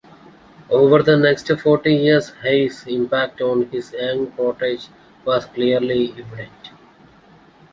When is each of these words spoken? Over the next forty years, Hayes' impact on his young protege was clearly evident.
Over 0.71 1.03
the 1.03 1.15
next 1.15 1.47
forty 1.61 1.93
years, 1.93 2.31
Hayes' 2.41 2.87
impact 2.87 3.39
on 3.39 3.69
his 3.69 3.93
young 3.93 4.31
protege 4.31 4.89
was 5.25 5.45
clearly 5.45 6.09
evident. 6.17 6.71